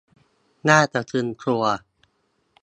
[0.67, 1.65] น่าสะพรึงกลัว